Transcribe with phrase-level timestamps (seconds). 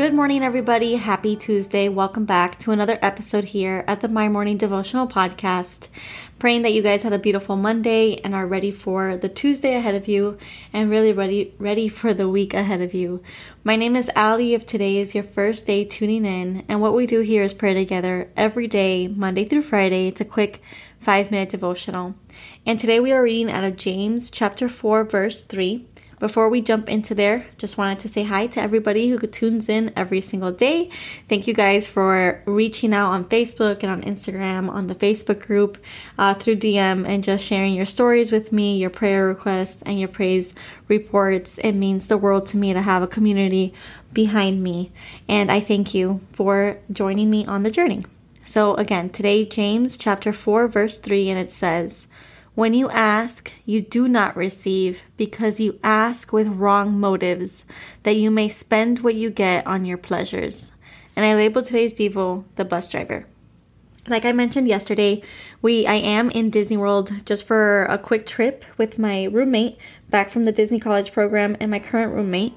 [0.00, 0.94] Good morning, everybody.
[0.94, 1.90] Happy Tuesday.
[1.90, 5.88] Welcome back to another episode here at the My Morning Devotional Podcast.
[6.38, 9.94] Praying that you guys had a beautiful Monday and are ready for the Tuesday ahead
[9.94, 10.38] of you
[10.72, 13.22] and really ready ready for the week ahead of you.
[13.62, 14.54] My name is Ali.
[14.54, 17.74] If today is your first day tuning in, and what we do here is pray
[17.74, 20.08] together every day, Monday through Friday.
[20.08, 20.62] It's a quick
[20.98, 22.14] five minute devotional.
[22.64, 25.86] And today we are reading out of James chapter 4, verse 3.
[26.20, 29.90] Before we jump into there, just wanted to say hi to everybody who tunes in
[29.96, 30.90] every single day.
[31.30, 35.78] Thank you guys for reaching out on Facebook and on Instagram, on the Facebook group,
[36.18, 40.10] uh, through DM, and just sharing your stories with me, your prayer requests, and your
[40.10, 40.52] praise
[40.88, 41.56] reports.
[41.56, 43.72] It means the world to me to have a community
[44.12, 44.92] behind me.
[45.26, 48.04] And I thank you for joining me on the journey.
[48.44, 52.06] So, again, today, James chapter 4, verse 3, and it says,
[52.54, 57.64] when you ask, you do not receive because you ask with wrong motives,
[58.02, 60.72] that you may spend what you get on your pleasures.
[61.14, 63.26] And I labeled today's Devo the bus driver.
[64.08, 65.22] Like I mentioned yesterday,
[65.62, 69.78] we I am in Disney World just for a quick trip with my roommate
[70.08, 72.54] back from the Disney College program and my current roommate.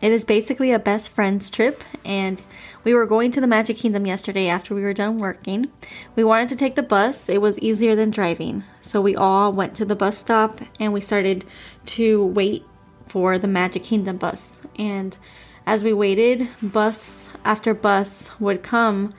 [0.00, 2.42] It is basically a best friends trip, and
[2.84, 5.70] we were going to the Magic Kingdom yesterday after we were done working.
[6.16, 8.64] We wanted to take the bus, it was easier than driving.
[8.80, 11.44] So we all went to the bus stop and we started
[11.86, 12.64] to wait
[13.08, 14.58] for the Magic Kingdom bus.
[14.78, 15.18] And
[15.66, 19.12] as we waited, bus after bus would come,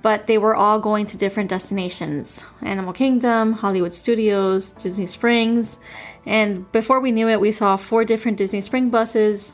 [0.00, 5.78] but they were all going to different destinations Animal Kingdom, Hollywood Studios, Disney Springs.
[6.24, 9.52] And before we knew it, we saw four different Disney Spring buses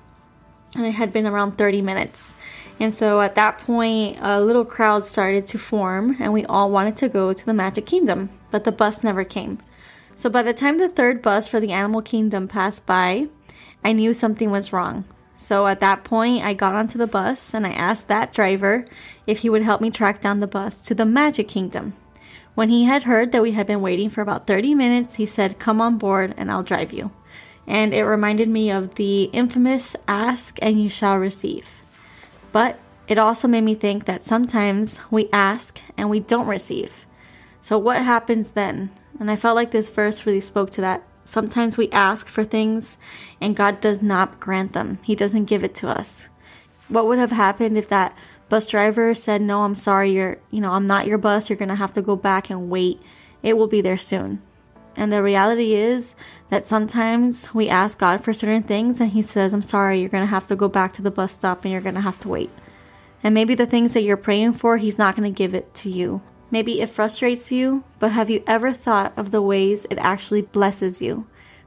[0.75, 2.34] and it had been around 30 minutes.
[2.78, 6.97] And so at that point, a little crowd started to form, and we all wanted
[6.98, 9.59] to go to the Magic Kingdom, but the bus never came.
[10.16, 13.28] So by the time the third bus for the Animal Kingdom passed by,
[13.84, 15.04] I knew something was wrong.
[15.36, 18.86] So at that point, I got onto the bus and I asked that driver
[19.26, 21.94] if he would help me track down the bus to the Magic Kingdom.
[22.54, 25.59] When he had heard that we had been waiting for about 30 minutes, he said,
[25.59, 27.10] Come on board and I'll drive you
[27.70, 31.70] and it reminded me of the infamous ask and you shall receive.
[32.50, 37.06] But it also made me think that sometimes we ask and we don't receive.
[37.62, 38.91] So, what happens then?
[39.20, 41.04] And I felt like this verse really spoke to that.
[41.22, 42.97] Sometimes we ask for things
[43.41, 46.28] and God does not grant them, He doesn't give it to us.
[46.88, 48.16] What would have happened if that
[48.48, 51.76] bus driver said, No, I'm sorry, you're, you know, I'm not your bus, you're gonna
[51.76, 53.00] have to go back and wait.
[53.44, 54.42] It will be there soon.
[55.00, 56.15] And the reality is
[56.50, 60.25] that sometimes we ask God for certain things and He says, I'm sorry, you're going
[60.25, 62.28] to have to go back to the bus stop and you're going to have to
[62.28, 62.50] wait.
[63.22, 65.91] And maybe the things that you're praying for, He's not going to give it to
[65.91, 66.21] you.
[66.50, 71.00] Maybe it frustrates you, but have you ever thought of the ways it actually blesses
[71.00, 71.27] you?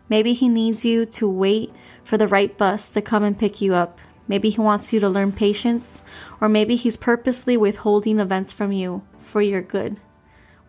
[0.10, 1.74] Maybe He needs you to wait
[2.04, 4.00] for the right bus to come and pick you up.
[4.28, 6.04] Maybe He wants you to learn patience,
[6.40, 10.00] or maybe He's purposely withholding events from you for your good.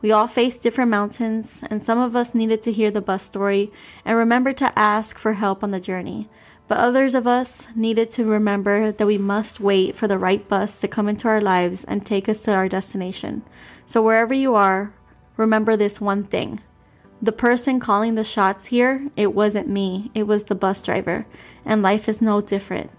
[0.03, 3.73] We all face different mountains, and some of us needed to hear the bus story
[4.05, 6.29] and remember to ask for help on the journey.
[6.67, 10.81] But others of us needed to remember that we must wait for the right bus
[10.81, 13.43] to come into our lives and take us to our destination.
[13.87, 14.93] So, wherever you are,
[15.37, 16.61] remember this one thing.
[17.21, 21.27] The person calling the shots here, it wasn't me, it was the bus driver.
[21.65, 22.91] And life is no different.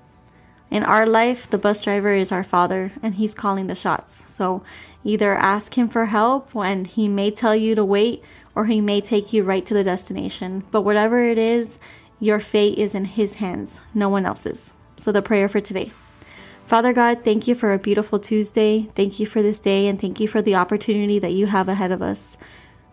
[0.72, 4.24] In our life, the bus driver is our father and he's calling the shots.
[4.32, 4.64] So
[5.06, 8.24] Either ask him for help and he may tell you to wait
[8.56, 10.64] or he may take you right to the destination.
[10.72, 11.78] But whatever it is,
[12.20, 14.74] your fate is in his hands, no one else's.
[14.98, 15.92] So the prayer for today.
[16.66, 18.90] Father God, thank you for a beautiful Tuesday.
[18.96, 21.92] Thank you for this day and thank you for the opportunity that you have ahead
[21.92, 22.36] of us.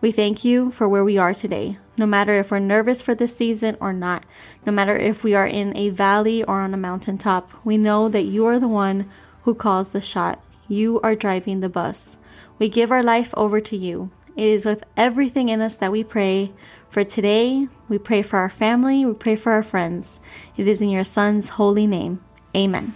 [0.03, 1.77] We thank you for where we are today.
[1.95, 4.25] No matter if we're nervous for this season or not,
[4.65, 8.25] no matter if we are in a valley or on a mountaintop, we know that
[8.25, 9.09] you are the one
[9.43, 10.43] who calls the shot.
[10.67, 12.17] You are driving the bus.
[12.59, 14.11] We give our life over to you.
[14.35, 16.51] It is with everything in us that we pray.
[16.89, 20.19] For today, we pray for our family, we pray for our friends.
[20.57, 22.21] It is in your Son's holy name.
[22.53, 22.93] Amen.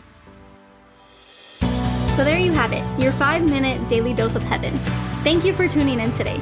[2.15, 4.77] So there you have it, your five minute daily dose of heaven.
[5.23, 6.41] Thank you for tuning in today.